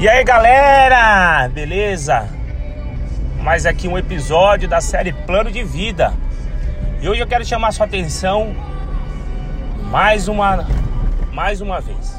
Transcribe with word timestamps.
E 0.00 0.08
aí 0.08 0.22
galera, 0.22 1.48
beleza? 1.48 2.28
Mais 3.42 3.66
aqui 3.66 3.88
um 3.88 3.98
episódio 3.98 4.68
da 4.68 4.80
série 4.80 5.12
Plano 5.12 5.50
de 5.50 5.64
Vida. 5.64 6.14
E 7.02 7.08
hoje 7.08 7.20
eu 7.20 7.26
quero 7.26 7.44
chamar 7.44 7.72
sua 7.72 7.84
atenção 7.84 8.54
mais 9.90 10.28
uma 10.28 10.64
mais 11.32 11.60
uma 11.60 11.80
vez. 11.80 12.16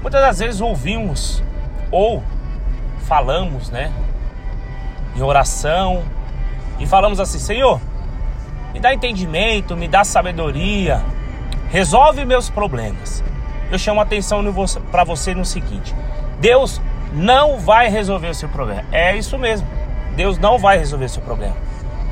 Muitas 0.00 0.22
das 0.22 0.38
vezes 0.38 0.62
ouvimos 0.62 1.42
ou 1.90 2.22
falamos, 3.06 3.68
né, 3.68 3.92
em 5.14 5.20
oração 5.20 6.02
e 6.78 6.86
falamos 6.86 7.20
assim: 7.20 7.38
Senhor, 7.38 7.78
me 8.72 8.80
dá 8.80 8.94
entendimento, 8.94 9.76
me 9.76 9.86
dá 9.86 10.02
sabedoria, 10.02 11.02
resolve 11.68 12.24
meus 12.24 12.48
problemas 12.48 13.22
eu 13.70 13.78
chamo 13.78 14.00
a 14.00 14.02
atenção 14.02 14.42
para 14.90 15.04
você 15.04 15.34
no 15.34 15.44
seguinte: 15.44 15.94
Deus 16.40 16.80
não 17.12 17.58
vai 17.58 17.88
resolver 17.88 18.28
o 18.28 18.34
seu 18.34 18.48
problema. 18.48 18.84
É 18.92 19.16
isso 19.16 19.38
mesmo. 19.38 19.66
Deus 20.16 20.38
não 20.38 20.58
vai 20.58 20.78
resolver 20.78 21.06
o 21.06 21.08
seu 21.08 21.22
problema. 21.22 21.56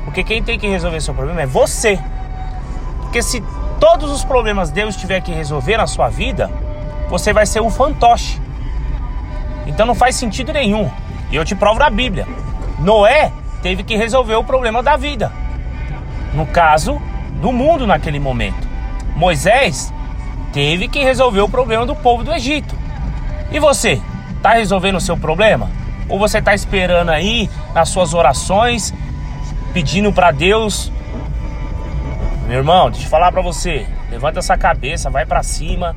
Porque 0.05 0.23
quem 0.23 0.43
tem 0.43 0.59
que 0.59 0.67
resolver 0.67 0.97
o 0.97 1.01
seu 1.01 1.13
problema 1.13 1.41
é 1.41 1.45
você. 1.45 1.99
Porque 3.01 3.21
se 3.21 3.43
todos 3.79 4.11
os 4.11 4.23
problemas 4.23 4.71
Deus 4.71 4.95
tiver 4.95 5.21
que 5.21 5.31
resolver 5.31 5.77
na 5.77 5.87
sua 5.87 6.09
vida, 6.09 6.49
você 7.09 7.31
vai 7.31 7.45
ser 7.45 7.61
um 7.61 7.69
fantoche. 7.69 8.41
Então 9.65 9.85
não 9.85 9.95
faz 9.95 10.15
sentido 10.15 10.51
nenhum. 10.51 10.89
E 11.31 11.35
eu 11.35 11.45
te 11.45 11.55
provo 11.55 11.79
na 11.79 11.89
Bíblia. 11.89 12.27
Noé 12.79 13.31
teve 13.61 13.83
que 13.83 13.95
resolver 13.95 14.35
o 14.35 14.43
problema 14.43 14.83
da 14.83 14.97
vida. 14.97 15.31
No 16.33 16.45
caso, 16.45 17.01
do 17.41 17.51
mundo 17.51 17.87
naquele 17.87 18.19
momento. 18.19 18.67
Moisés 19.15 19.93
teve 20.53 20.87
que 20.87 21.03
resolver 21.03 21.41
o 21.41 21.49
problema 21.49 21.85
do 21.85 21.95
povo 21.95 22.23
do 22.23 22.31
Egito. 22.31 22.75
E 23.51 23.59
você, 23.59 23.99
está 24.37 24.53
resolvendo 24.53 24.95
o 24.97 25.01
seu 25.01 25.17
problema? 25.17 25.69
Ou 26.07 26.19
você 26.19 26.37
está 26.37 26.53
esperando 26.53 27.09
aí 27.09 27.49
nas 27.73 27.89
suas 27.89 28.13
orações, 28.13 28.93
pedindo 29.73 30.13
para 30.13 30.31
Deus? 30.31 30.91
Meu 32.47 32.57
irmão, 32.57 32.91
deixa 32.91 33.07
eu 33.07 33.09
falar 33.09 33.31
para 33.31 33.41
você. 33.41 33.87
Levanta 34.11 34.39
essa 34.39 34.55
cabeça, 34.55 35.09
vai 35.09 35.25
para 35.25 35.41
cima. 35.41 35.95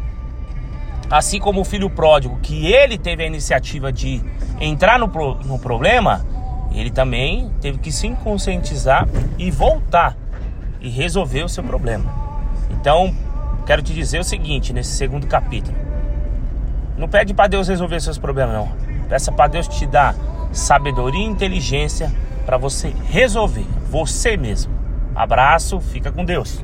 Assim 1.10 1.38
como 1.38 1.60
o 1.60 1.64
filho 1.64 1.91
pródigo, 1.91 2.38
que 2.42 2.66
ele 2.66 2.96
teve 2.96 3.22
a 3.22 3.26
iniciativa 3.26 3.92
de 3.92 4.22
entrar 4.60 4.98
no, 4.98 5.08
pro, 5.08 5.34
no 5.44 5.58
problema, 5.58 6.24
ele 6.72 6.91
também 6.91 7.50
teve 7.60 7.78
que 7.78 7.92
se 7.92 8.08
conscientizar 8.24 9.06
e 9.38 9.50
voltar 9.50 10.16
e 10.80 10.88
resolver 10.88 11.44
o 11.44 11.48
seu 11.48 11.62
problema. 11.62 12.12
Então, 12.70 13.14
quero 13.67 13.83
te 13.83 13.92
dizer 13.92 14.20
o 14.20 14.25
seguinte 14.25 14.72
nesse 14.72 14.97
segundo 14.97 15.27
capítulo. 15.27 15.77
Não 16.97 17.09
pede 17.09 17.34
para 17.34 17.48
Deus 17.48 17.69
resolver 17.69 18.00
seus 18.00 18.17
problemas, 18.17 18.55
não. 18.55 18.72
Peça 19.09 19.31
para 19.31 19.48
Deus 19.48 19.69
te 19.69 19.84
dar 19.86 20.14
sabedoria 20.53 21.20
e 21.20 21.25
inteligência 21.25 22.11
para 22.47 22.56
você 22.56 22.94
resolver 23.11 23.67
você 23.91 24.37
mesmo. 24.37 24.72
Abraço, 25.14 25.81
fica 25.81 26.12
com 26.12 26.25
Deus. 26.25 26.62